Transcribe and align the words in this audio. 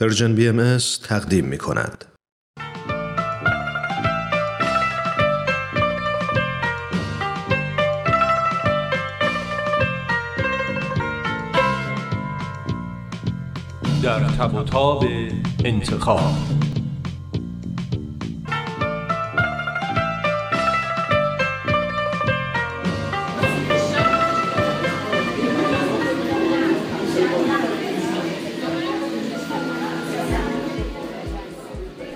پرژن 0.00 0.34
بی 0.34 0.48
ام 0.48 0.78
تقدیم 1.02 1.44
می 1.44 1.58
کند. 1.58 2.04
در 14.02 14.20
تب 14.20 14.54
و 14.54 14.62
تاب 14.62 15.04
انتخاب 15.64 16.57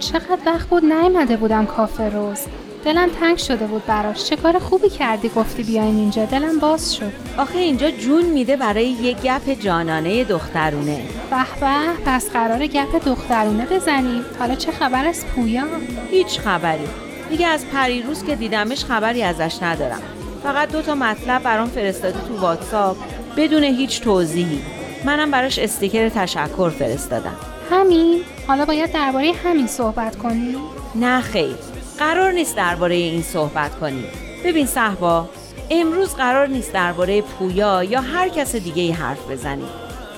چقدر 0.02 0.38
وقت 0.46 0.68
بود 0.68 0.84
نیومده 0.84 1.36
بودم 1.36 1.66
کافه 1.66 2.08
روز. 2.08 2.38
دلم 2.84 3.08
تنگ 3.20 3.38
شده 3.38 3.66
بود 3.66 3.86
براش. 3.86 4.24
چه 4.24 4.36
کار 4.36 4.58
خوبی 4.58 4.88
کردی 4.88 5.28
گفتی 5.28 5.62
بیاین 5.62 5.96
اینجا. 5.96 6.24
دلم 6.24 6.58
باز 6.58 6.94
شد. 6.94 7.12
آخه 7.36 7.58
اینجا 7.58 7.90
جون 7.90 8.24
میده 8.24 8.56
برای 8.56 8.88
یه 8.88 9.12
گپ 9.12 9.60
جانانه 9.60 10.24
دخترونه. 10.24 11.02
به 11.30 11.60
به 11.60 12.02
پس 12.06 12.30
قرار 12.30 12.66
گپ 12.66 13.04
دخترونه 13.04 13.66
بزنیم. 13.66 14.24
حالا 14.38 14.54
چه 14.54 14.72
خبر 14.72 15.06
از 15.06 15.26
پویا؟ 15.26 15.64
هیچ 16.10 16.40
خبری. 16.40 16.88
دیگه 17.30 17.46
از 17.46 17.66
پریروز 17.66 18.24
که 18.24 18.36
دیدمش 18.36 18.84
خبری 18.84 19.22
ازش 19.22 19.62
ندارم. 19.62 20.02
فقط 20.42 20.72
دو 20.72 20.82
تا 20.82 20.94
مطلب 20.94 21.42
برام 21.42 21.68
فرستاده 21.68 22.18
تو 22.28 22.40
واتساپ 22.40 22.96
بدون 23.36 23.64
هیچ 23.64 24.00
توضیحی. 24.00 24.62
منم 25.04 25.30
براش 25.30 25.58
استیکر 25.58 26.08
تشکر 26.08 26.70
فرستادم. 26.70 27.51
همین. 27.72 28.20
حالا 28.46 28.64
باید 28.64 28.92
درباره 28.92 29.32
همین 29.44 29.66
صحبت 29.66 30.16
کنی 30.16 30.56
نه 30.94 31.20
خیر. 31.20 31.54
قرار 31.98 32.32
نیست 32.32 32.56
درباره 32.56 32.94
این 32.94 33.22
صحبت 33.22 33.78
کنیم. 33.80 34.04
ببین 34.44 34.66
صحبا 34.66 35.28
امروز 35.70 36.14
قرار 36.14 36.46
نیست 36.46 36.72
درباره 36.72 37.22
پویا 37.22 37.84
یا 37.84 38.00
هر 38.00 38.28
کس 38.28 38.56
دیگه 38.56 38.82
ای 38.82 38.90
حرف 38.90 39.30
بزنیم 39.30 39.68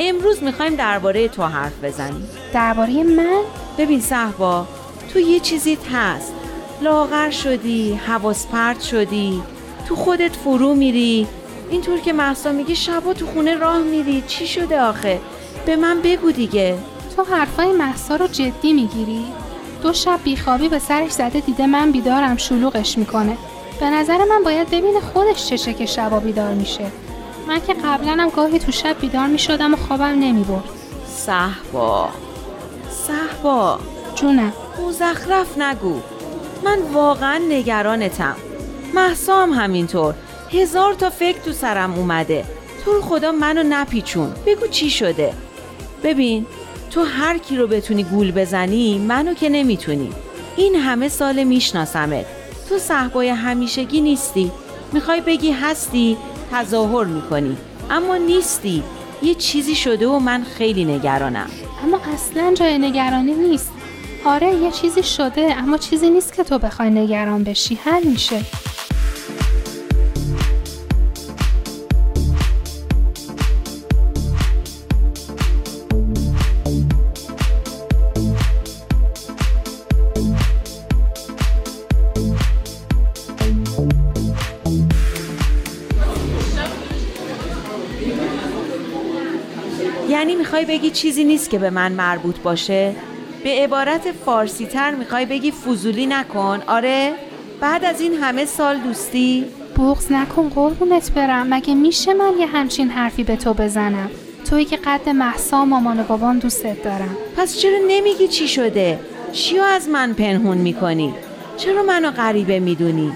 امروز 0.00 0.42
می‌خوایم 0.42 0.74
درباره 0.74 1.28
تو 1.28 1.42
حرف 1.42 1.84
بزنیم. 1.84 2.28
درباره 2.52 3.02
من؟ 3.02 3.40
ببین 3.78 4.00
صحبا 4.00 4.66
تو 5.12 5.18
یه 5.20 5.40
چیزیت 5.40 5.88
هست. 5.92 6.32
لاغر 6.82 7.30
شدی 7.30 7.94
حواس 7.94 8.46
پرت 8.46 8.80
شدی 8.80 9.42
تو 9.88 9.96
خودت 9.96 10.36
فرو 10.36 10.74
میری. 10.74 11.26
اینطور 11.70 12.00
که 12.00 12.12
محسا 12.12 12.52
میگه 12.52 12.74
شبا 12.74 13.12
تو 13.14 13.26
خونه 13.26 13.54
راه 13.54 13.78
میری. 13.78 14.22
چی 14.26 14.46
شده 14.46 14.80
آخه؟ 14.80 15.20
به 15.66 15.76
من 15.76 16.00
بگو 16.00 16.30
دیگه. 16.32 16.78
تو 17.16 17.24
حرفای 17.24 17.72
محسا 17.72 18.16
رو 18.16 18.26
جدی 18.26 18.72
می‌گیری؟ 18.72 19.24
دو 19.82 19.92
شب 19.92 20.20
بیخوابی 20.24 20.68
به 20.68 20.78
سرش 20.78 21.10
زده 21.10 21.40
دیده 21.40 21.66
من 21.66 21.92
بیدارم 21.92 22.36
شلوغش 22.36 22.98
می‌کنه. 22.98 23.36
به 23.80 23.90
نظر 23.90 24.18
من 24.18 24.42
باید 24.44 24.70
ببینه 24.70 25.00
خودش 25.00 25.46
چشه 25.46 25.74
که 25.74 25.86
شبا 25.86 26.20
بیدار 26.20 26.54
میشه. 26.54 26.86
من 27.48 27.60
که 27.60 27.74
قبلا 27.74 28.12
هم 28.12 28.28
گاهی 28.28 28.58
تو 28.58 28.72
شب 28.72 29.00
بیدار 29.00 29.26
می‌شدم 29.26 29.74
و 29.74 29.76
خوابم 29.76 30.04
نمی‌برد. 30.04 30.64
صحبا. 31.16 32.08
صحبا. 33.06 33.78
جونم. 34.14 34.52
مزخرف 34.86 35.58
نگو. 35.58 36.00
من 36.64 36.78
واقعا 36.92 37.38
نگرانتم. 37.38 38.36
محسا 38.94 39.42
هم 39.42 39.50
همینطور. 39.50 40.14
هزار 40.52 40.94
تا 40.94 41.10
فکر 41.10 41.38
تو 41.38 41.52
سرم 41.52 41.94
اومده. 41.94 42.44
تو 42.84 42.92
رو 42.92 43.00
خدا 43.00 43.32
منو 43.32 43.62
نپیچون. 43.68 44.32
بگو 44.46 44.66
چی 44.66 44.90
شده. 44.90 45.32
ببین 46.02 46.46
تو 46.94 47.04
هر 47.04 47.38
کی 47.38 47.56
رو 47.56 47.66
بتونی 47.66 48.04
گول 48.04 48.32
بزنی 48.32 48.98
منو 48.98 49.34
که 49.34 49.48
نمی‌تونی. 49.48 50.10
این 50.56 50.74
همه 50.74 51.08
سال 51.08 51.44
میشناسمت. 51.44 52.26
تو 52.68 52.78
صحبای 52.78 53.28
همیشگی 53.28 54.00
نیستی. 54.00 54.52
می‌خوای 54.92 55.20
بگی 55.20 55.50
هستی 55.50 56.16
تظاهر 56.52 57.04
می‌کنی. 57.04 57.56
اما 57.90 58.16
نیستی. 58.16 58.82
یه 59.22 59.34
چیزی 59.34 59.74
شده 59.74 60.06
و 60.06 60.18
من 60.18 60.42
خیلی 60.42 60.84
نگرانم. 60.84 61.50
اما 61.84 62.00
اصلا 62.14 62.54
جای 62.54 62.78
نگرانی 62.78 63.32
نیست. 63.32 63.72
آره 64.24 64.54
یه 64.54 64.70
چیزی 64.70 65.02
شده 65.02 65.54
اما 65.58 65.78
چیزی 65.78 66.10
نیست 66.10 66.32
که 66.34 66.44
تو 66.44 66.58
بخوای 66.58 66.90
نگران 66.90 67.44
بشی. 67.44 67.78
حل 67.84 68.04
میشه. 68.04 68.40
می‌خوای 90.64 90.78
بگی 90.78 90.90
چیزی 90.90 91.24
نیست 91.24 91.50
که 91.50 91.58
به 91.58 91.70
من 91.70 91.92
مربوط 91.92 92.38
باشه؟ 92.38 92.94
به 93.44 93.50
عبارت 93.50 94.12
فارسی 94.12 94.66
تر 94.66 94.94
می‌خوای 94.94 95.26
بگی 95.26 95.50
فضولی 95.50 96.06
نکن 96.06 96.62
آره؟ 96.66 97.12
بعد 97.60 97.84
از 97.84 98.00
این 98.00 98.14
همه 98.14 98.44
سال 98.44 98.78
دوستی؟ 98.78 99.44
بغز 99.78 100.12
نکن 100.12 100.48
قربونت 100.48 101.12
برم 101.12 101.54
مگه 101.54 101.74
میشه 101.74 102.14
من 102.14 102.32
یه 102.38 102.46
همچین 102.46 102.90
حرفی 102.90 103.24
به 103.24 103.36
تو 103.36 103.54
بزنم 103.54 104.10
توی 104.50 104.64
که 104.64 104.76
قد 104.76 105.08
محسا 105.08 105.64
مامان 105.64 106.00
و 106.00 106.02
بابام 106.02 106.38
دوستت 106.38 106.82
دارم 106.82 107.16
پس 107.36 107.58
چرا 107.58 107.78
نمیگی 107.88 108.28
چی 108.28 108.48
شده؟ 108.48 108.98
چیو 109.32 109.62
از 109.62 109.88
من 109.88 110.12
پنهون 110.12 110.58
می‌کنی؟ 110.58 111.14
چرا 111.56 111.82
منو 111.82 112.10
غریبه 112.10 112.60
می‌دونی؟ 112.60 113.12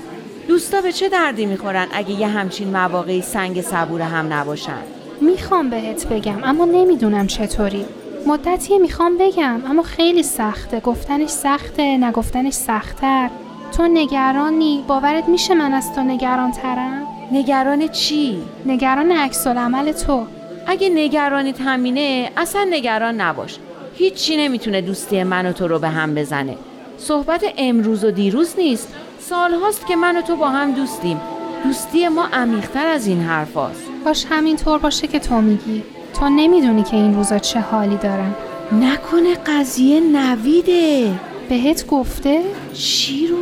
دوستا 0.48 0.80
به 0.80 0.92
چه 0.92 1.08
دردی 1.08 1.46
می‌خورن 1.46 1.86
اگه 1.92 2.10
یه 2.10 2.26
همچین 2.26 2.70
مواقعی 2.70 3.22
سنگ 3.22 3.60
صبور 3.60 4.02
هم 4.02 4.32
نباشن؟ 4.32 4.97
می‌خوام 5.20 5.70
بهت 5.70 6.06
بگم 6.06 6.44
اما 6.44 6.64
نمی‌دونم 6.64 7.26
چطوری. 7.26 7.84
مدتیه 8.26 8.78
می‌خوام 8.78 9.18
بگم 9.18 9.60
اما 9.70 9.82
خیلی 9.82 10.22
سخته. 10.22 10.80
گفتنش 10.80 11.28
سخته 11.28 11.96
نگفتنش 11.96 12.52
سختتر. 12.52 13.30
تو 13.76 13.88
نگرانی؟ 13.88 14.84
باورت 14.88 15.28
میشه 15.28 15.54
من 15.54 15.74
از 15.74 15.94
تو 15.94 16.00
نگران 16.00 16.52
ترم 16.52 17.06
نگران 17.32 17.88
چی؟ 17.88 18.42
نگران 18.66 19.12
عکس 19.12 19.46
عمل 19.46 19.92
تو. 19.92 20.26
اگه 20.66 20.88
نگرانیت 20.88 21.60
همینه 21.60 22.30
اصلا 22.36 22.66
نگران 22.70 23.20
نباش. 23.20 23.58
هیچی 23.94 24.36
نمی‌تونه 24.36 24.80
دوستی 24.80 25.22
من 25.22 25.46
و 25.46 25.52
تو 25.52 25.68
رو 25.68 25.78
به 25.78 25.88
هم 25.88 26.14
بزنه. 26.14 26.56
صحبت 26.98 27.44
امروز 27.58 28.04
و 28.04 28.10
دیروز 28.10 28.54
نیست. 28.58 28.94
سالهاست 29.20 29.86
که 29.86 29.96
من 29.96 30.16
و 30.16 30.20
تو 30.20 30.36
با 30.36 30.48
هم 30.48 30.72
دوستیم. 30.72 31.20
دوستی 31.64 32.08
ما 32.08 32.26
عمیقتر 32.32 32.86
از 32.86 33.06
این 33.06 33.20
حرف 33.20 33.56
باش 34.04 34.26
همینطور 34.30 34.78
باشه 34.78 35.06
که 35.06 35.18
تو 35.18 35.40
میگی 35.40 35.82
تو 36.20 36.28
نمی‌دونی 36.28 36.82
که 36.82 36.96
این 36.96 37.14
روزا 37.14 37.38
چه 37.38 37.60
حالی 37.60 37.96
دارم 37.96 38.36
نکنه 38.72 39.34
قضیه 39.34 40.00
نویده 40.00 41.12
بهت 41.48 41.86
گفته؟ 41.86 42.42
چی 42.74 43.26
رو؟ 43.26 43.38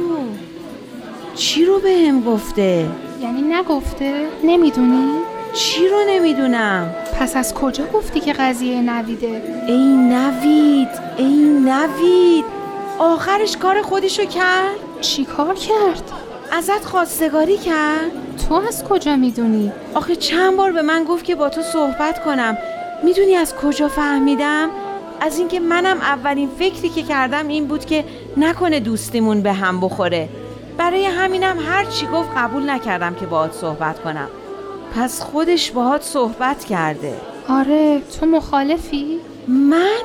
چی 1.34 1.65
رو 1.65 1.78
به 1.81 1.91
هم 2.09 2.21
گفته؟ 2.21 2.89
یعنی 3.22 3.43
نگفته؟ 3.43 4.27
نمی‌دونی؟ 4.45 5.11
چی 5.55 5.89
رو 5.89 5.97
نمی‌دونم؟ 6.09 6.95
پس 7.21 7.37
از 7.37 7.55
کجا 7.55 7.87
گفتی 7.87 8.21
که 8.21 8.33
قضیه 8.33 8.83
نویده؟ 8.83 9.43
ای 9.66 9.97
نوید 9.97 10.89
ای 11.16 11.37
نوید 11.45 12.45
آخرش 12.99 13.56
کار 13.56 13.83
خودشو 13.83 14.25
کرد؟ 14.25 14.77
چی 15.00 15.25
کار 15.25 15.55
کرد؟ 15.55 16.12
ازت 16.53 16.84
خواستگاری 16.84 17.56
کرد؟ 17.56 18.25
تو 18.36 18.54
از 18.54 18.84
کجا 18.84 19.16
می‌دونی؟ 19.16 19.72
آخه 19.94 20.16
چند 20.16 20.56
بار 20.56 20.72
به 20.72 20.82
من 20.82 21.04
گفت 21.04 21.24
که 21.24 21.34
با 21.34 21.48
تو 21.48 21.62
صحبت 21.62 22.24
کنم 22.24 22.58
می‌دونی 23.02 23.34
از 23.34 23.54
کجا 23.54 23.88
فهمیدم؟ 23.88 24.69
از 25.20 25.38
اینکه 25.38 25.60
منم 25.60 25.97
اولین 25.97 26.48
فکری 26.58 26.88
که 26.88 27.03
کردم 27.03 27.48
این 27.48 27.66
بود 27.66 27.84
که 27.84 28.04
نکنه 28.36 28.80
دوستیمون 28.80 29.41
به 29.41 29.53
هم 29.53 29.80
بخوره 29.80 30.28
برای 30.78 31.04
همینم 31.06 31.59
هر 31.68 31.84
چی 31.84 32.06
گفت 32.06 32.28
قبول 32.36 32.71
نکردم 32.71 33.15
که 33.15 33.27
باهات 33.27 33.53
صحبت 33.53 34.03
کنم 34.03 34.28
پس 34.94 35.21
خودش 35.21 35.71
باهات 35.71 36.03
صحبت 36.03 36.65
کرده 36.65 37.15
آره 37.48 38.03
تو 38.21 38.27
مخالفی؟ 38.27 39.21
من؟ 39.48 39.98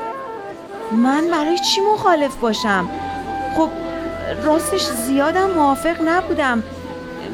من 0.92 1.27
برای 1.31 1.57
چی 1.57 1.81
مخالف 1.94 2.36
باشم؟ 2.36 2.89
خب 3.57 3.69
راستش 4.44 4.81
زیادم 4.81 5.50
موافق 5.51 5.95
نبودم 6.06 6.63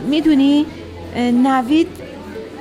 می‌دونی 0.08 0.66
نوید 1.18 1.88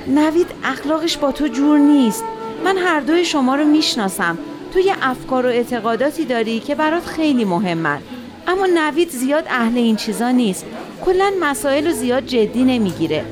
نوید 0.07 0.47
اخلاقش 0.63 1.17
با 1.17 1.31
تو 1.31 1.47
جور 1.47 1.79
نیست. 1.79 2.23
من 2.65 2.77
هر 2.77 2.99
دوی 2.99 3.25
شما 3.25 3.55
رو 3.55 3.63
می‌شناسم. 3.63 4.37
تو 4.73 4.79
یه 4.79 4.93
افکار 5.01 5.45
و 5.45 5.49
اعتقاداتی 5.49 6.25
داری 6.25 6.59
که 6.59 6.75
برات 6.75 7.05
خیلی 7.05 7.45
مهمن. 7.45 7.99
اما 8.47 8.65
نوید 8.75 9.09
زیاد 9.09 9.43
اهل 9.49 9.77
این 9.77 9.95
چیزا 9.95 10.31
نیست. 10.31 10.65
کلا 11.05 11.31
مسائل 11.41 11.87
رو 11.87 11.93
زیاد 11.93 12.25
جدی 12.25 12.63
نمی‌گیره. 12.63 13.25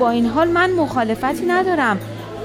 با 0.00 0.10
این 0.10 0.26
حال 0.26 0.48
من 0.48 0.70
مخالفتی 0.70 1.46
ندارم. 1.46 2.00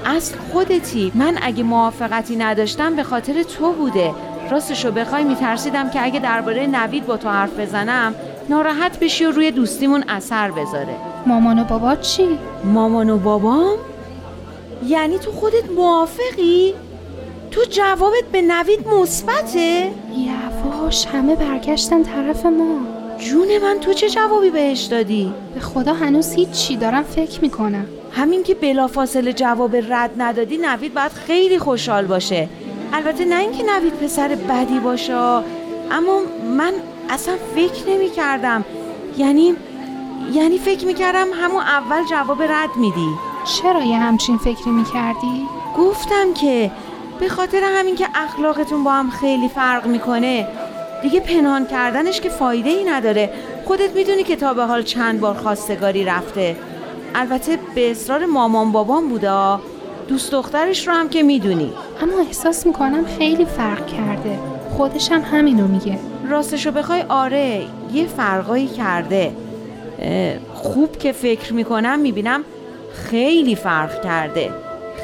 اصل 0.06 0.36
خودتی. 0.52 1.12
من 1.14 1.38
اگه 1.42 1.62
موافقتی 1.62 2.36
نداشتم 2.36 2.96
به 2.96 3.02
خاطر 3.02 3.42
تو 3.42 3.72
بوده. 3.72 4.14
راستشو 4.50 4.90
بخوای 4.90 5.24
میترسیدم 5.24 5.90
که 5.90 6.04
اگه 6.04 6.20
درباره 6.20 6.66
نوید 6.66 7.06
با 7.06 7.16
تو 7.16 7.28
حرف 7.28 7.60
بزنم 7.60 8.14
ناراحت 8.48 8.98
بشی 8.98 9.24
و 9.24 9.30
روی 9.30 9.50
دوستیمون 9.50 10.04
اثر 10.08 10.50
بذاره. 10.50 10.96
مامان 11.26 11.58
و 11.58 11.64
بابا 11.64 11.96
چی؟ 11.96 12.38
مامان 12.64 13.10
و 13.10 13.18
بابام؟ 13.18 13.76
یعنی 14.86 15.18
تو 15.18 15.32
خودت 15.32 15.70
موافقی؟ 15.76 16.74
تو 17.50 17.60
جوابت 17.70 18.24
به 18.32 18.42
نوید 18.42 18.88
مثبته؟ 18.88 19.90
یواش 20.16 21.06
همه 21.06 21.34
برگشتن 21.34 22.02
طرف 22.02 22.46
ما 22.46 22.80
جون 23.18 23.58
من 23.62 23.78
تو 23.80 23.92
چه 23.92 24.10
جوابی 24.10 24.50
بهش 24.50 24.82
دادی؟ 24.82 25.34
به 25.54 25.60
خدا 25.60 25.92
هنوز 25.94 26.32
هیچی 26.32 26.76
دارم 26.76 27.02
فکر 27.02 27.40
می‌کنم 27.40 27.86
همین 28.12 28.42
که 28.42 28.54
بلافاصله 28.54 29.32
جواب 29.32 29.76
رد 29.76 30.10
ندادی 30.18 30.56
نوید 30.56 30.94
باید 30.94 31.12
خیلی 31.12 31.58
خوشحال 31.58 32.06
باشه 32.06 32.48
البته 32.92 33.24
نه 33.24 33.38
اینکه 33.38 33.62
نوید 33.62 33.92
پسر 33.92 34.28
بدی 34.28 34.78
باشه 34.78 35.14
اما 35.90 36.20
من 36.56 36.72
اصلا 37.10 37.34
فکر 37.54 37.90
نمی 37.90 38.10
کردم 38.10 38.64
یعنی 39.18 39.54
یعنی 40.32 40.58
فکر 40.58 40.86
می 40.86 40.94
کردم 40.94 41.26
همون 41.34 41.60
اول 41.62 42.06
جواب 42.10 42.42
رد 42.42 42.76
میدی. 42.76 43.08
چرا 43.44 43.82
یه 43.82 43.96
همچین 43.96 44.38
فکری 44.38 44.70
می‌کردی؟ 44.70 45.46
گفتم 45.78 46.34
که 46.34 46.70
به 47.20 47.28
خاطر 47.28 47.60
همین 47.78 47.94
که 47.94 48.08
اخلاقتون 48.14 48.84
با 48.84 48.92
هم 48.92 49.10
خیلی 49.10 49.48
فرق 49.48 49.86
می‌کنه 49.86 50.48
دیگه 51.02 51.20
پنهان 51.20 51.66
کردنش 51.66 52.20
که 52.20 52.28
فایده 52.28 52.70
ای 52.70 52.84
نداره. 52.84 53.32
خودت 53.64 53.96
می‌دونی 53.96 54.22
که 54.22 54.36
تا 54.36 54.54
به 54.54 54.64
حال 54.64 54.82
چند 54.82 55.20
بار 55.20 55.34
خواستگاری 55.34 56.04
رفته. 56.04 56.56
البته 57.14 57.58
به 57.74 57.90
اصرار 57.90 58.26
مامان 58.26 58.72
بابام 58.72 59.08
بودا 59.08 59.60
دوست 60.08 60.32
دخترش 60.32 60.88
رو 60.88 60.94
هم 60.94 61.08
که 61.08 61.22
می‌دونی. 61.22 61.72
اما 62.02 62.18
احساس 62.26 62.66
می‌کنم 62.66 63.04
خیلی 63.18 63.44
فرق 63.44 63.86
کرده. 63.86 64.38
خودش 64.76 65.12
هم 65.12 65.20
همینو 65.20 65.66
میگه. 65.66 65.98
راستشو 66.28 66.70
بخوای 66.70 67.02
آره 67.08 67.66
یه 67.92 68.06
فرقایی 68.06 68.66
کرده. 68.66 69.36
خوب 70.54 70.98
که 70.98 71.12
فکر 71.12 71.52
می‌کنم 71.52 71.98
می‌بینم 71.98 72.44
خیلی 72.94 73.56
فرق 73.56 74.02
کرده. 74.02 74.50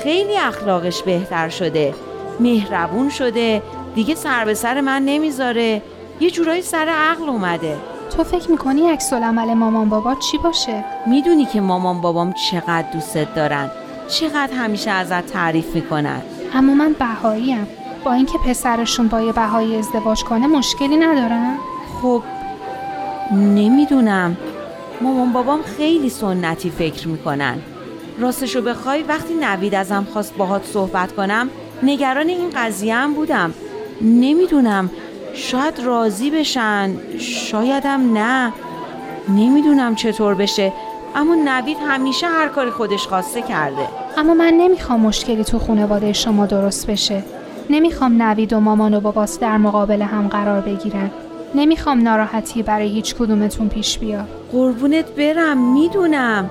خیلی 0.03 0.37
اخلاقش 0.37 1.03
بهتر 1.03 1.49
شده. 1.49 1.95
مهربون 2.41 3.11
شده. 3.11 3.63
دیگه 3.95 4.15
سر 4.15 4.45
به 4.45 4.55
سر 4.55 4.81
من 4.81 5.03
نمی‌ذاره. 5.03 5.83
یه 6.21 6.31
جورایی 6.31 6.63
سر 6.63 6.89
عقل 6.89 7.29
اومده. 7.29 7.77
تو 8.17 8.25
فکر 8.25 8.51
می‌کنی 8.51 8.89
عکس 8.89 9.13
العمل 9.13 9.55
مامان 9.55 9.89
بابا 9.89 10.15
چی 10.15 10.39
باشه؟ 10.39 10.85
می‌دونی 11.07 11.45
که 11.45 11.61
مامان 11.61 12.01
بابام 12.01 12.35
چقدر 12.51 12.87
دوستت 12.93 13.35
دارن. 13.35 13.71
چقدر 14.09 14.53
همیشه 14.53 14.91
ازت 14.91 15.27
تعریف 15.27 15.75
می‌کنن. 15.75 16.23
اما 16.55 16.75
من 16.75 16.93
بهاییم. 16.99 17.67
با 18.05 18.13
اینکه 18.13 18.39
پسرشون 18.39 19.09
با 19.09 19.21
یه 19.21 19.33
بهایی 19.33 19.77
ازدواج 19.77 20.25
کنه 20.25 20.47
مشکلی 20.47 20.97
ندارم 20.97 21.59
خب 22.03 22.23
نمی‌دونم. 23.33 24.37
مامان 25.01 25.33
بابام 25.33 25.63
خیلی 25.63 26.09
سنتی 26.09 26.71
فکر 26.71 27.09
می‌کنن. 27.09 27.59
راستشو 28.19 28.63
بخوای 28.63 29.03
وقتی 29.03 29.35
نوید 29.35 29.75
ازم 29.75 30.07
خواست 30.13 30.37
باهات 30.37 30.65
صحبت 30.65 31.13
کنم 31.13 31.51
نگران 31.83 32.29
این 32.29 32.51
قضیه 32.57 32.95
هم 32.95 33.15
بودم. 33.15 33.55
نمی‌دونم 34.01 34.91
شاید 35.35 35.81
راضی 35.85 36.31
بشن 36.31 36.91
شایدم 37.19 38.19
نه. 38.19 38.53
نمی‌دونم 39.29 39.95
چطور 39.95 40.35
بشه. 40.35 40.73
اما 41.17 41.35
نوید 41.35 41.77
همیشه 41.89 42.27
هر 42.27 42.49
کاری 42.49 42.71
خودش 42.71 43.07
خواسته 43.07 43.43
کرده. 43.43 43.89
اما 44.17 44.35
من 44.35 44.55
نمی‌خوام 44.55 45.01
مشکلی 45.01 45.45
تو 45.45 45.59
خانواده 45.59 46.13
شما 46.13 46.47
درست 46.47 46.87
بشه. 46.87 47.23
نمی‌خوام 47.71 48.23
نوید 48.23 48.53
و 48.53 48.61
مامان 48.61 48.95
و 48.95 49.01
باباس 49.01 49.39
در 49.39 49.57
مقابل 49.57 50.03
هم 50.03 50.29
قرار 50.29 50.61
بگیرن. 50.61 51.11
نمی‌خوام 51.55 52.03
ناراحتی 52.03 52.63
برای 52.63 52.89
هیچ 52.89 53.15
کدومتون 53.15 53.69
پیش 53.69 53.99
بیاد. 53.99 54.29
قربونت 54.53 55.11
برم 55.11 55.73
می‌دونم. 55.73 56.51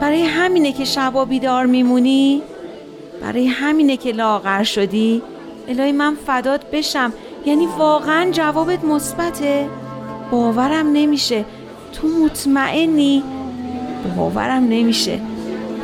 برای 0.00 0.22
همینه 0.22 0.72
که 0.72 0.84
شبا 0.84 1.24
بیدار 1.24 1.66
میمونی؟ 1.66 2.42
برای 3.22 3.46
همینه 3.46 3.96
که 3.96 4.12
لاغر 4.12 4.62
شدی؟ 4.62 5.22
الهی 5.68 5.92
من 5.92 6.14
فدات 6.26 6.70
بشم. 6.70 7.12
یعنی 7.46 7.68
واقعا 7.78 8.30
جوابت 8.30 8.84
مثبته؟ 8.84 9.68
باورم 10.30 10.92
نمیشه. 10.92 11.44
تو 11.92 12.08
مطمئنی؟ 12.08 13.22
باورم 14.16 14.64
نمیشه. 14.64 15.20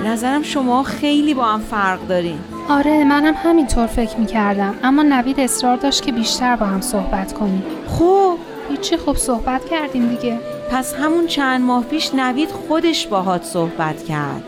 نظرم 0.06 0.42
شما 0.42 0.82
خیلی 0.82 1.34
با 1.34 1.44
هم 1.44 1.60
فرق 1.60 2.06
دارین. 2.08 2.38
آره 2.68 3.04
منم 3.04 3.34
همینطور 3.36 3.86
فکر 3.86 4.16
می‌کردم. 4.16 4.74
اما 4.82 5.02
نوید 5.02 5.40
اصرار 5.40 5.76
داشت 5.76 6.02
که 6.02 6.12
بیشتر 6.12 6.56
با 6.56 6.66
هم 6.66 6.80
صحبت 6.80 7.32
کنیم. 7.32 7.62
خب. 7.88 8.36
هیچی 8.68 8.96
خوب 8.96 9.16
صحبت 9.16 9.64
کردیم 9.64 10.08
دیگه. 10.08 10.38
پس 10.70 10.94
همون 10.94 11.26
چند 11.26 11.60
ماه 11.60 11.84
پیش 11.84 12.14
نوید 12.14 12.50
خودش 12.50 13.06
باهات 13.06 13.44
صحبت 13.44 14.04
کرد. 14.04 14.42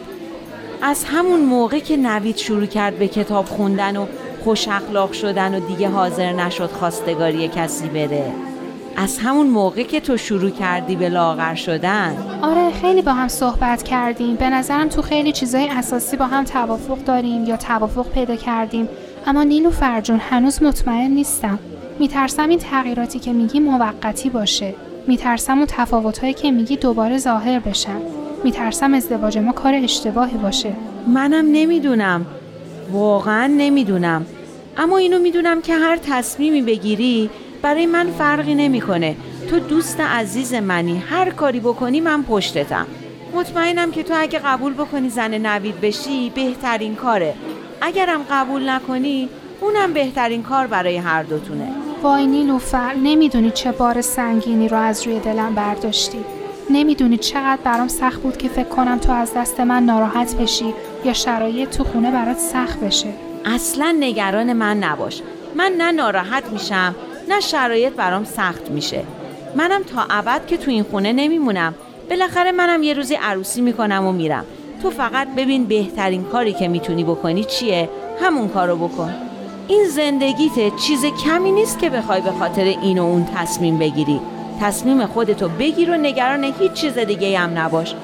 از 0.83 1.05
همون 1.05 1.41
موقع 1.41 1.79
که 1.79 1.97
نوید 1.97 2.37
شروع 2.37 2.67
کرد 2.67 2.99
به 2.99 3.09
کتاب 3.09 3.45
خوندن 3.45 3.97
و 3.97 4.07
خوش 4.45 4.69
اخلاق 4.69 5.13
شدن 5.13 5.55
و 5.55 5.61
دیگه 5.61 5.89
حاضر 5.89 6.33
نشد 6.33 6.71
خواستگاری 6.71 7.49
کسی 7.49 7.89
بره 7.89 8.33
از 8.97 9.19
همون 9.19 9.47
موقع 9.47 9.83
که 9.83 10.01
تو 10.01 10.17
شروع 10.17 10.51
کردی 10.51 10.97
به 10.97 11.09
لاغر 11.09 11.55
شدن. 11.55 12.17
آره 12.43 12.56
خیلی 12.81 13.03
با 13.03 13.13
هم 13.13 13.29
صحبت 13.29 13.83
کردیم. 13.83 14.37
به 14.37 14.51
نظرم 14.51 14.89
تو 14.89 15.03
خیلی 15.03 15.33
چیزای 15.33 15.69
اساسی 15.69 16.17
با 16.17 16.27
هم 16.27 16.45
توافق 16.45 16.99
داریم 17.05 17.45
یا 17.45 17.57
توافق 17.57 18.09
پیدا 18.11 18.37
کردیم. 18.37 18.89
اما 19.27 19.43
نیلو 19.43 19.71
فرجون 19.71 20.21
هنوز 20.31 20.63
مطمئن 20.63 21.11
نیستم. 21.11 21.59
میترسم 21.99 22.49
این 22.49 22.59
تغییراتی 22.59 23.19
که 23.19 23.33
میگی 23.33 23.61
موقتی 23.61 24.31
باشه. 24.31 24.75
میترسم 25.07 25.59
اون 25.59 25.67
تفاوتهایی 25.67 26.35
که 26.35 26.51
میگی 26.51 26.77
دوباره 26.77 27.19
ظاهر 27.19 27.59
بشن. 27.59 28.01
میترسم 28.45 28.95
ازدواج 28.95 29.39
ما 29.39 29.53
کار 29.53 29.75
اشتباهی 29.75 30.39
باشه. 30.39 30.73
منم 31.07 31.47
نمی‌دونم. 31.53 32.27
واقعا 32.93 33.47
نمی‌دونم. 33.47 34.27
اما 34.77 34.97
اینو 34.97 35.19
می‌دونم 35.19 35.63
که 35.63 35.75
هر 35.75 35.97
تصمیمی 35.97 36.63
بگیری 36.63 37.31
برای 37.63 37.87
من 37.87 38.07
فرقی 38.19 38.55
نمی‌کنه. 38.55 39.17
تو 39.51 39.59
دوست 39.59 40.01
عزیز 40.01 40.55
منی 40.55 40.99
هر 40.99 41.31
کاری 41.31 41.61
بکنی 41.61 42.01
من 42.01 42.23
پشتتم. 42.23 42.87
مطمئنم 43.35 43.91
که 43.91 44.03
تو 44.03 44.15
اگه 44.17 44.39
قبول 44.39 44.75
بکنی 44.75 45.09
زن 45.09 45.47
نوید 45.47 45.81
بشی 45.81 46.31
بهترین 46.31 46.95
کاره. 46.95 47.35
اگرم 47.81 48.21
قبول 48.31 48.69
نکنی 48.69 49.29
اونم 49.61 49.93
بهترین 49.93 50.43
کار 50.43 50.67
برای 50.67 50.97
هر 50.97 51.23
دوتونه. 51.23 51.69
وای 52.03 52.27
نیلوفر 52.27 52.95
نمی‌دونی 52.95 53.51
چه 53.51 53.73
بار 53.73 54.01
سنگینی 54.01 54.69
رو 54.69 54.77
از 54.77 55.07
روی 55.07 55.21
دلم 55.21 55.55
برداشتی. 55.55 56.19
نمی‌دونی 56.71 57.17
چقدر 57.17 57.59
برام 57.65 57.89
سخت 57.89 58.23
بود 58.23 58.37
که 58.37 58.49
فکر 58.49 58.69
کنم 58.69 58.99
تو 58.99 59.13
از 59.13 59.35
دست 59.35 59.61
من 59.61 59.83
ناراحت 59.83 60.35
بشی 60.35 60.75
یا 61.05 61.13
شرایط 61.13 61.77
تو 61.77 61.85
خونه 61.85 62.11
برات 62.11 62.39
سخت 62.39 62.81
بشه. 62.81 63.09
اصلا 63.45 63.97
نگران 64.01 64.53
من 64.53 64.79
نباش. 64.79 65.23
من 65.55 65.73
نه 65.79 65.93
ناراحت 65.93 66.51
میشم 66.53 66.95
نه 67.29 67.41
شرایط 67.41 67.93
برام 67.93 68.25
سخت 68.25 68.71
میشه. 68.71 69.05
منم 69.57 69.83
تا 69.83 70.07
ابد 70.11 70.47
که 70.47 70.57
تو 70.57 70.71
این 70.71 70.83
خونه 70.83 71.13
نمیمونم. 71.13 71.75
بالاخره 72.11 72.53
منم 72.53 72.83
یه 72.83 72.95
روزی 72.95 73.15
عروسی 73.15 73.61
می‌کنم 73.61 74.07
و 74.07 74.13
میرم. 74.13 74.45
تو 74.83 74.91
فقط 74.91 75.29
ببین 75.37 75.65
بهترین 75.65 76.25
کاری 76.25 76.53
که 76.53 76.69
می‌تونی 76.69 77.05
بکنی 77.05 77.45
چیه؟ 77.45 77.89
همون 78.23 78.49
کارو 78.49 78.77
بکن. 78.77 79.15
این 79.69 79.85
زندگیت 79.89 80.77
چیز 80.77 81.05
کمی 81.05 81.53
نیست 81.53 81.79
که 81.79 81.91
بخوای 81.91 82.21
به 82.21 82.31
خاطر 82.31 82.65
این 82.65 82.99
و 82.99 83.05
اون 83.05 83.27
تصمیم 83.37 83.79
بگیری. 83.79 84.21
تصمیم 84.61 85.07
خودتو 85.07 85.49
بگیر 85.49 85.91
و 85.91 85.95
نگران 85.95 86.45
هیچ 86.45 86.73
چیز 86.73 86.99
دیگه 86.99 87.39
هم 87.39 87.59
نباش. 87.59 87.95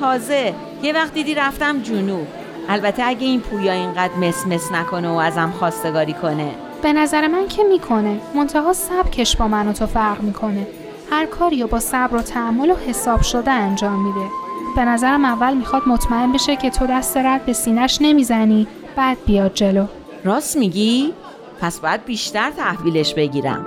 تازه 0.00 0.54
یه 0.82 0.92
وقت 0.92 1.14
دیدی 1.14 1.34
رفتم 1.34 1.82
جنوب. 1.82 2.26
البته 2.68 3.02
اگه 3.06 3.26
این 3.26 3.40
پویا 3.40 3.72
اینقدر 3.72 4.14
مس 4.14 4.46
مس 4.46 4.72
نکنه 4.72 5.08
و 5.08 5.14
ازم 5.14 5.52
خواستگاری 5.58 6.12
کنه. 6.12 6.50
به 6.82 6.92
نظر 6.92 7.26
من 7.26 7.48
که 7.48 7.62
می‌کنه. 7.64 8.20
منتها 8.34 8.72
سبکش 8.72 9.36
با 9.36 9.48
من 9.48 9.68
و 9.68 9.72
تو 9.72 9.86
فرق 9.86 10.22
می‌کنه. 10.22 10.66
هر 11.12 11.26
کاری 11.26 11.62
رو 11.62 11.68
با 11.68 11.80
صبر 11.80 12.16
و 12.16 12.22
تحمل 12.22 12.70
و 12.70 12.74
حساب 12.74 13.22
شده 13.22 13.50
انجام 13.50 14.06
میده. 14.06 14.30
به 14.76 14.84
نظرم 14.84 15.24
اول 15.24 15.54
می‌خواد 15.54 15.82
مطمئن 15.86 16.32
بشه 16.32 16.56
که 16.56 16.70
تو 16.70 16.86
دست 16.86 17.16
رد 17.16 17.46
به 17.46 17.52
سینش 17.52 17.98
نمی‌زنی 18.00 18.66
بعد 18.96 19.18
بیاد 19.26 19.54
جلو. 19.54 19.86
راست 20.24 20.56
میگی؟ 20.56 21.12
پس 21.60 21.80
باید 21.80 22.04
بیشتر 22.04 22.50
تحویلش 22.50 23.14
بگیرم. 23.14 23.66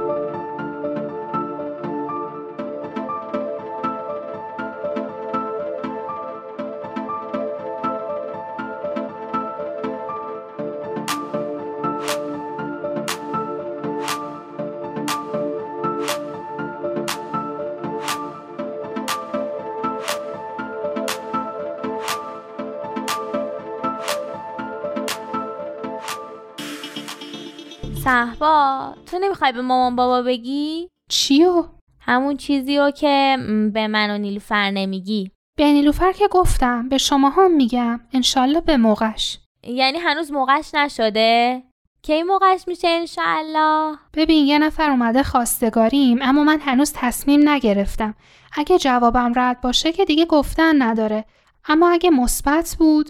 صحبا 28.05 28.93
تو 29.05 29.19
نمی‌خوای 29.19 29.51
به 29.51 29.61
مامان 29.61 29.95
بابا 29.95 30.21
بگی؟ 30.21 30.89
چیو؟ 31.09 31.65
همون 31.99 32.37
چیزیو 32.37 32.91
که 32.91 33.37
به 33.73 33.87
من 33.87 34.09
و 34.09 34.17
نیلوفر 34.17 34.71
نمیگی 34.71 35.31
به 35.57 35.63
نیلوفر 35.63 36.11
که 36.11 36.27
گفتم 36.27 36.89
به 36.89 36.97
شما 36.97 37.29
هم 37.29 37.51
میگم 37.51 37.99
انشالله 38.13 38.61
به 38.61 38.77
موقعش 38.77 39.39
یعنی 39.63 39.97
هنوز 39.97 40.31
موقعش 40.31 40.73
نشده؟ 40.75 41.63
کی 42.01 42.23
موقعش 42.23 42.67
میشه 42.67 42.87
انشالله؟ 42.87 43.97
ببین 44.13 44.45
یه 44.45 44.59
نفر 44.59 44.89
اومده 44.89 45.23
خواستگاریم 45.23 46.19
اما 46.21 46.43
من 46.43 46.59
هنوز 46.59 46.93
تصمیم 46.95 47.49
نگرفتم 47.49 48.15
اگه 48.57 48.77
جوابم 48.77 49.33
رد 49.35 49.61
باشه 49.61 49.91
که 49.91 50.05
دیگه 50.05 50.25
گفتن 50.25 50.81
نداره 50.81 51.25
اما 51.67 51.89
اگه 51.89 52.09
مثبت 52.09 52.75
بود 52.79 53.09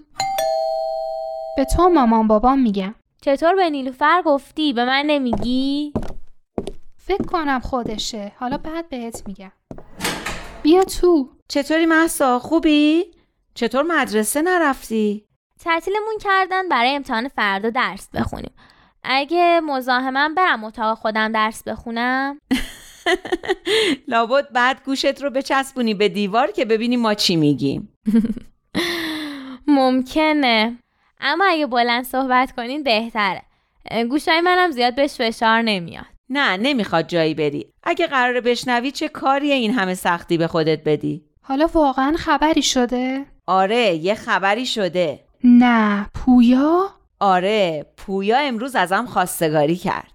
به 1.58 1.66
تو 1.76 1.90
مامان 1.90 2.28
بابام 2.28 2.60
میگم 2.60 2.96
چطور 3.26 3.56
به 3.56 3.70
نیلوفر 3.70 4.22
گفتی؟ 4.26 4.74
به 4.74 4.86
من 4.86 5.04
نمیگی؟ 5.08 5.94
فکر 6.98 7.24
کنم 7.24 7.60
خودشه. 7.60 8.32
حالا 8.40 8.58
بعد 8.58 8.90
بهت 8.90 9.24
میگم. 9.28 9.52
بیا 10.64 10.84
تو. 10.84 11.30
چطوری 11.48 11.86
محسا؟ 11.86 12.40
خوبی؟ 12.40 13.06
چطور 13.54 13.84
مدرسه 13.84 14.42
نرفتی؟ 14.42 15.26
تعطیلمون 15.60 16.18
کردن 16.22 16.70
برای 16.70 16.96
امتحان 16.96 17.28
فردا 17.28 17.70
درس 17.70 18.10
بخونیم. 18.14 18.54
اگه 19.04 19.62
مزاحمم 19.64 20.36
برم 20.36 20.64
اتاق 20.64 20.98
خودم 20.98 21.32
درس 21.32 21.64
بخونم. 21.64 22.42
لابد 24.08 24.52
بعد 24.52 24.84
گوشت 24.86 25.22
رو 25.24 25.30
بچسبونی 25.30 25.94
به 25.94 26.10
دیوار 26.10 26.52
که 26.52 26.66
ببینی 26.66 26.98
ما 26.98 27.14
چی 27.14 27.36
میگیم. 27.36 27.94
ممکنه. 29.68 30.78
اما 31.28 31.46
اگه 31.46 31.66
بلند 31.68 32.04
صحبت 32.04 32.52
کنین 32.52 32.84
بهتره. 32.84 33.42
گوشای 34.10 34.42
منم 34.42 34.72
زیاد 34.72 34.96
بهش 34.96 35.16
فشار 35.16 35.62
نمیاد. 35.62 36.06
نه 36.30 36.58
نمی‌خواد 36.58 37.08
جایی 37.08 37.34
بری. 37.34 37.74
اگه 37.84 38.08
قراره 38.08 38.42
بشنوی 38.42 38.92
چه 38.92 39.08
کاریه 39.08 39.54
این 39.54 39.74
همه 39.74 39.94
سختی 39.94 40.38
به 40.38 40.48
خودت 40.48 40.84
بدی؟ 40.84 41.26
حالا 41.42 41.70
واقعا 41.74 42.14
خبری 42.18 42.62
شده؟ 42.62 43.26
آره 43.48 43.96
یه 43.96 44.16
خبری 44.16 44.66
شده. 44.66 45.20
نه 45.44 46.10
پویا؟ 46.14 46.90
آره 47.20 47.86
پویا 47.98 48.38
امروز 48.38 48.76
ازم 48.76 49.06
خواستگاری 49.06 49.76
کرد. 49.76 50.14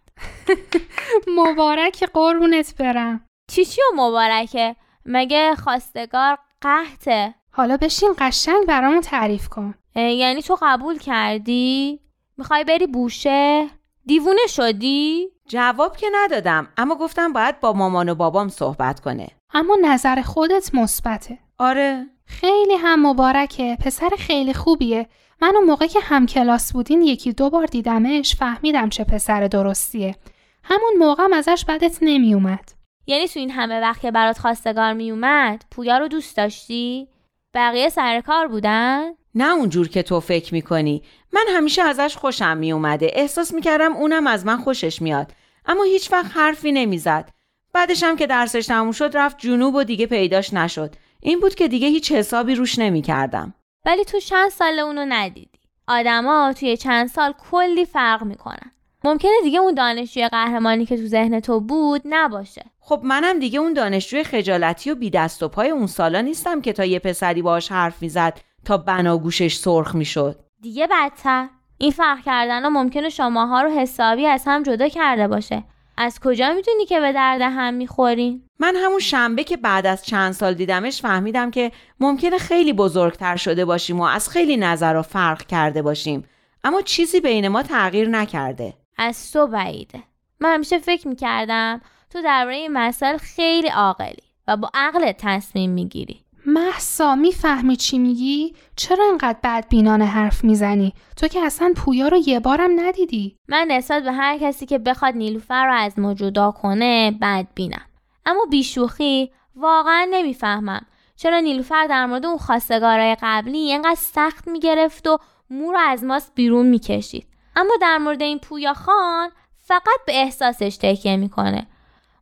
مبارک 1.38 2.04
قربونت 2.04 2.74
برم. 2.78 3.26
چی 3.50 3.64
چی 3.64 3.80
و 3.80 3.96
مبارکه؟ 4.02 4.76
مگه 5.06 5.54
خواستگار 5.54 6.38
قحطه؟ 6.62 7.34
حالا 7.60 7.76
بشین 7.76 8.14
قشنگ 8.18 8.66
برامون 8.68 9.00
تعریف 9.00 9.48
کن 9.48 9.74
یعنی 9.96 10.42
تو 10.42 10.58
قبول 10.62 10.98
کردی؟ 10.98 12.00
می‌خوای 12.38 12.64
بری 12.64 12.86
بوشه؟ 12.86 13.68
دیوونه 14.06 14.46
شدی؟ 14.48 15.28
جواب 15.48 15.96
که 15.96 16.06
ندادم 16.12 16.68
اما 16.76 16.94
گفتم 16.94 17.32
باید 17.32 17.60
با 17.60 17.72
مامان 17.72 18.08
و 18.08 18.14
بابام 18.14 18.48
صحبت 18.48 19.00
کنه 19.00 19.28
اما 19.54 19.76
نظر 19.82 20.22
خودت 20.22 20.74
مثبته 20.74 21.38
آره 21.58 22.06
خیلی 22.24 22.74
هم 22.74 23.06
مبارکه 23.06 23.76
پسر 23.84 24.10
خیلی 24.18 24.54
خوبیه 24.54 25.06
من 25.42 25.52
اون 25.56 25.64
موقع 25.64 25.86
که 25.86 26.00
هم 26.02 26.26
کلاس 26.26 26.72
بودین 26.72 27.02
یکی 27.02 27.32
دو 27.32 27.50
بار 27.50 27.66
دیدمش 27.66 28.36
فهمیدم 28.36 28.88
چه 28.88 29.04
پسر 29.04 29.46
درستیه 29.46 30.16
همون 30.64 30.92
موقعم 30.98 31.32
ازش 31.32 31.64
بدت 31.68 31.98
نمیومد 32.02 32.72
یعنی 33.06 33.28
تو 33.28 33.40
این 33.40 33.50
همه 33.50 33.80
وقت 33.80 34.00
که 34.00 34.10
برات 34.10 34.38
خواستگار 34.38 34.92
میومد 34.92 35.64
پویا 35.70 35.98
رو 35.98 36.08
دوست 36.08 36.36
داشتی؟ 36.36 37.08
بقیه 37.54 37.88
سر 37.88 38.20
کار 38.20 38.48
بودن؟ 38.48 39.10
نه 39.34 39.54
اونجور 39.54 39.88
که 39.88 40.02
تو 40.02 40.20
فکر 40.20 40.54
می‌کنی. 40.54 41.02
من 41.32 41.44
همیشه 41.48 41.82
ازش 41.82 42.16
خوشم 42.16 42.56
میومده 42.56 43.10
احساس 43.12 43.54
می‌کردم 43.54 43.96
اونم 43.96 44.26
از 44.26 44.46
من 44.46 44.56
خوشش 44.56 45.02
میاد. 45.02 45.32
اما 45.66 45.82
هیچ 45.82 46.12
وقت 46.12 46.36
حرفی 46.36 46.72
نمی‌زد. 46.72 47.30
بعدش 47.72 48.02
هم 48.02 48.16
که 48.16 48.26
درسش 48.26 48.66
تموم 48.66 48.92
شد 48.92 49.10
رفت 49.14 49.38
جنوب 49.38 49.74
و 49.74 49.84
دیگه 49.84 50.06
پیداش 50.06 50.54
نشد. 50.54 50.94
این 51.20 51.40
بود 51.40 51.54
که 51.54 51.68
دیگه 51.68 51.88
هیچ 51.88 52.12
حسابی 52.12 52.54
روش 52.54 52.78
نمی‌کردم. 52.78 53.54
ولی 53.86 54.04
تو 54.04 54.20
چند 54.20 54.50
سال 54.50 54.78
اونو 54.78 55.04
ندیدی. 55.08 55.58
آدما 55.88 56.52
توی 56.52 56.76
چند 56.76 57.08
سال 57.08 57.34
کلی 57.50 57.84
فرق 57.84 58.22
می‌کنن. 58.24 58.72
ممکنه 59.04 59.32
دیگه 59.42 59.58
اون 59.58 59.74
دانشجوی 59.74 60.28
قهرمانی 60.28 60.86
که 60.86 60.96
تو 60.96 61.06
ذهن 61.06 61.40
تو 61.40 61.60
بود 61.60 62.02
نباشه. 62.04 62.64
خب 62.90 63.00
منم 63.04 63.38
دیگه 63.38 63.58
اون 63.58 63.72
دانشجوی 63.72 64.24
خجالتی 64.24 64.90
و 64.90 64.94
بی 64.94 65.10
دست 65.10 65.42
و 65.42 65.48
پای 65.48 65.70
اون 65.70 65.86
سالا 65.86 66.20
نیستم 66.20 66.60
که 66.60 66.72
تا 66.72 66.84
یه 66.84 66.98
پسری 66.98 67.42
باهاش 67.42 67.72
حرف 67.72 68.02
می‌زد 68.02 68.40
تا 68.64 68.76
بناگوشش 68.76 69.56
سرخ 69.56 69.94
می‌شد. 69.94 70.40
دیگه 70.60 70.86
بدتر. 70.86 71.48
این 71.78 71.90
فرق 71.90 72.18
کردن 72.24 72.62
ها 72.62 72.70
ممکنه 72.70 73.08
شماها 73.08 73.62
رو 73.62 73.70
حسابی 73.70 74.26
از 74.26 74.44
هم 74.46 74.62
جدا 74.62 74.88
کرده 74.88 75.28
باشه. 75.28 75.64
از 75.96 76.20
کجا 76.20 76.52
می‌تونی 76.52 76.86
که 76.86 77.00
به 77.00 77.12
درد 77.12 77.40
هم 77.40 77.74
می‌خورین؟ 77.74 78.42
من 78.58 78.76
همون 78.76 78.98
شنبه 78.98 79.44
که 79.44 79.56
بعد 79.56 79.86
از 79.86 80.04
چند 80.04 80.32
سال 80.32 80.54
دیدمش 80.54 81.02
فهمیدم 81.02 81.50
که 81.50 81.72
ممکنه 82.00 82.38
خیلی 82.38 82.72
بزرگتر 82.72 83.36
شده 83.36 83.64
باشیم 83.64 84.00
و 84.00 84.02
از 84.02 84.28
خیلی 84.28 84.56
نظر 84.56 84.96
و 84.96 85.02
فرق 85.02 85.46
کرده 85.46 85.82
باشیم. 85.82 86.24
اما 86.64 86.82
چیزی 86.82 87.20
بین 87.20 87.48
ما 87.48 87.62
تغییر 87.62 88.08
نکرده. 88.08 88.74
از 88.98 89.32
تو 89.32 89.46
بعیده. 89.46 90.02
من 90.40 90.54
همیشه 90.54 90.78
فکر 90.78 91.08
می‌کردم 91.08 91.80
تو 92.10 92.22
درباره 92.22 92.56
این 92.56 92.72
مسائل 92.72 93.16
خیلی 93.16 93.68
عاقلی 93.68 94.22
و 94.48 94.56
با 94.56 94.70
عقل 94.74 95.12
تصمیم 95.12 95.70
می‌گیری. 95.70 96.24
محسا 96.46 97.14
می‌فهمی 97.14 97.76
چی 97.76 97.98
میگی؟ 97.98 98.54
چرا 98.76 99.04
انقدر 99.10 99.38
بدبینانه 99.44 100.04
حرف 100.04 100.44
می‌زنی؟ 100.44 100.92
تو 101.16 101.28
که 101.28 101.40
اصلا 101.40 101.72
پویا 101.76 102.08
رو 102.08 102.16
یه 102.16 102.40
بارم 102.40 102.80
ندیدی. 102.80 103.36
من 103.48 103.66
نسبت 103.70 104.02
به 104.02 104.12
هر 104.12 104.38
کسی 104.38 104.66
که 104.66 104.78
بخواد 104.78 105.14
نیلوفر 105.14 105.66
رو 105.66 105.74
از 105.74 105.98
ما 105.98 106.14
جدا 106.14 106.50
کنه 106.50 107.18
بدبینم. 107.22 107.84
اما 108.26 108.44
بیشوخی 108.50 109.30
واقعا 109.56 110.08
نمی‌فهمم 110.10 110.86
چرا 111.16 111.40
نیلوفر 111.40 111.86
در 111.86 112.06
مورد 112.06 112.26
اون 112.26 112.38
خواستگارای 112.38 113.16
قبلی 113.22 113.58
اینقدر 113.58 113.98
سخت 113.98 114.48
می‌گرفت 114.48 115.06
و 115.06 115.18
مو 115.50 115.72
رو 115.72 115.78
از 115.78 116.04
ماست 116.04 116.32
بیرون 116.34 116.66
می‌کشید. 116.66 117.26
اما 117.56 117.72
در 117.80 117.98
مورد 117.98 118.22
این 118.22 118.38
پویا 118.38 118.74
خان 118.74 119.30
فقط 119.58 120.00
به 120.06 120.20
احساسش 120.22 120.76
تکیه 120.76 121.16
می‌کنه. 121.16 121.66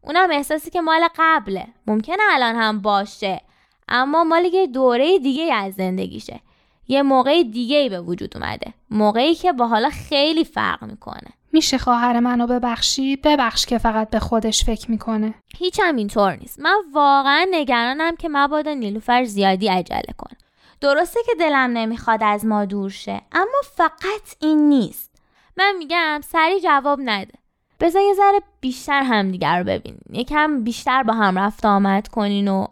اونم 0.03 0.29
احساسی 0.31 0.71
که 0.71 0.81
مال 0.81 1.09
قبله. 1.19 1.67
ممکنه 1.87 2.23
الان 2.31 2.57
هم 2.57 2.81
باشه 2.81 3.41
اما 3.89 4.25
مال 4.25 4.45
یه 4.45 4.67
دوره 4.67 5.19
دیگه 5.19 5.55
از 5.55 5.75
زندگیشه. 5.75 6.41
یه 6.89 7.03
موقع 7.03 7.43
دیگه 7.43 7.89
به 7.89 8.01
وجود 8.01 8.37
اومده. 8.37 8.75
موقعی 8.91 9.35
که 9.35 9.53
با 9.53 9.67
حالا 9.67 9.91
خیلی 9.91 10.45
فرق 10.45 10.85
می‌کنه. 10.85 11.29
میشه 11.53 11.79
خواهر 11.79 12.21
منو 12.21 12.47
ببخشی؟ 12.47 13.17
ببخش 13.17 13.67
که 13.67 13.79
فقط 13.79 14.11
به 14.11 14.19
خودش 14.19 14.65
فکر 14.65 14.91
می‌کنه. 14.91 15.35
هیچ 15.57 15.81
هم 15.83 15.97
اینطور 15.97 16.37
نیست. 16.37 16.61
من 16.61 16.77
واقعا 16.93 17.47
نگرانم 17.51 18.17
که 18.17 18.29
مبادا 18.29 18.75
نیلوفر 18.75 19.25
زیادی 19.25 19.69
عجله 19.69 20.15
کنه 20.19 20.39
درسته 20.81 21.21
که 21.27 21.33
دلم 21.39 21.71
نمی‌خواد 21.71 22.23
از 22.23 22.47
ما 22.47 22.65
دور 22.65 22.91
شه 22.91 23.23
اما 23.33 23.61
فقط 23.77 24.37
این 24.41 24.69
نیست. 24.69 25.11
من 25.57 25.75
میگم 25.79 26.21
سری 26.25 26.61
جواب 26.61 27.01
نده. 27.03 27.35
بذار 27.81 28.03
یه 28.03 28.15
ذره 28.15 28.41
بیشتر 28.61 29.03
همدیگر 29.03 29.59
رو 29.59 29.65
ببینین. 29.65 30.01
یکم 30.13 30.65
بیشتر 30.65 31.03
با 31.03 31.13
هم 31.13 31.39
رفت 31.39 31.67
آمد 31.67 32.09
کنین 32.09 32.49
و 32.49 32.67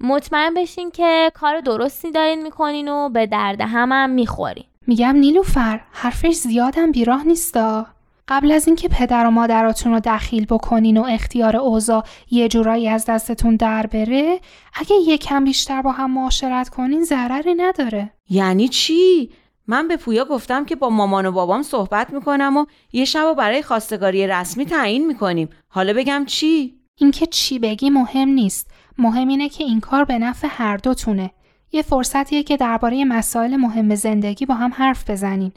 مطمئن 0.00 0.54
بشین 0.54 0.90
که 0.90 1.32
کار 1.34 1.60
درستی 1.60 2.10
دارین 2.10 2.42
می‌کنین 2.42 2.88
و 2.88 3.08
به 3.08 3.26
درد 3.26 3.60
هم 3.60 3.92
هم 3.92 4.10
می‌خورین. 4.10 4.64
میگم 4.86 5.16
نیلوفر 5.16 5.80
حرفش 5.92 6.34
زیادم 6.34 6.92
بیراه 6.92 7.24
نیستا. 7.24 7.86
قبل 8.28 8.52
از 8.52 8.66
اینکه 8.66 8.88
پدر 8.88 9.26
و 9.26 9.30
مادراتون 9.30 9.92
رو 9.92 10.00
دخیل 10.04 10.46
بکنین 10.46 10.96
و 10.96 11.04
اختیار 11.04 11.56
اوضاع 11.56 12.04
یه 12.30 12.48
جورایی 12.48 12.88
از 12.88 13.04
دستتون 13.04 13.56
در 13.56 13.86
بره 13.86 14.40
اگه 14.74 14.96
یکم 15.06 15.44
بیشتر 15.44 15.82
با 15.82 15.92
هم 15.92 16.10
معاشرت 16.10 16.68
کنین 16.68 17.04
ضرری 17.04 17.54
نداره. 17.54 18.10
یعنی 18.28 18.68
چی؟ 18.68 19.30
من 19.70 19.88
به 19.88 19.96
پویا 19.96 20.24
گفتم 20.24 20.64
که 20.64 20.76
با 20.76 20.90
مامان 20.90 21.26
و 21.26 21.32
بابام 21.32 21.62
صحبت 21.62 22.12
می‌کنم 22.12 22.56
و 22.56 22.66
یه 22.92 23.04
شب 23.04 23.26
و 23.26 23.34
برای 23.34 23.62
خواستگاری 23.62 24.26
رسمی 24.26 24.66
تعیین 24.66 25.06
می‌کنیم. 25.06 25.48
حالا 25.68 25.92
بگم 25.92 26.24
چی؟ 26.26 26.74
اینکه 26.96 27.26
چی 27.26 27.58
بگی 27.58 27.90
مهم 27.90 28.28
نیست. 28.28 28.70
مهم 28.98 29.28
اینه 29.28 29.48
که 29.48 29.64
این 29.64 29.80
کار 29.80 30.04
به 30.04 30.18
نفع 30.18 30.48
هر 30.50 30.76
دوتونه. 30.76 31.30
یه 31.72 31.82
فرصتیه 31.82 32.42
که 32.42 32.56
درباره 32.56 33.04
مسائل 33.04 33.56
مهم 33.56 33.94
زندگی 33.94 34.46
با 34.46 34.54
هم 34.54 34.72
حرف 34.74 35.10
بزنین 35.10 35.52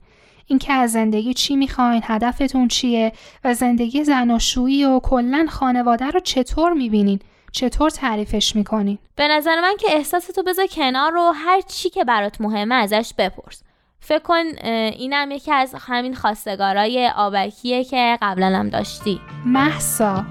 اینکه 0.45 0.73
از 0.73 0.91
زندگی 0.91 1.33
چی 1.33 1.55
می‌خواین 1.55 2.01
هدفتون 2.05 2.67
چیه 2.67 3.11
و 3.43 3.53
زندگی 3.53 4.03
زناشویی 4.03 4.85
و 4.85 4.99
کلا 4.99 5.45
خانواده 5.49 6.05
رو 6.05 6.19
چطور 6.19 6.73
می‌بینین؟ 6.73 7.19
چطور 7.51 7.89
تعریفش 7.89 8.55
می‌کنین؟ 8.55 8.97
به 9.15 9.27
نظر 9.27 9.61
من 9.61 9.73
که 9.79 9.87
احساستو 9.91 10.43
بذار 10.43 10.67
کنار 10.67 11.15
و 11.15 11.31
هر 11.35 11.61
چی 11.61 11.89
که 11.89 12.03
برات 12.03 12.41
مهمه 12.41 12.75
ازش 12.75 13.13
بپرس. 13.17 13.63
فکر 14.05 14.19
کن 14.19 14.43
اینم 14.63 15.31
یکی 15.31 15.51
از 15.51 15.75
همین 15.79 16.15
خواستگارای 16.15 17.11
آبکیه 17.15 17.83
که 17.83 18.17
قبلا 18.21 18.47
هم 18.47 18.69
داشتی. 18.69 19.19
محسا 19.45 20.25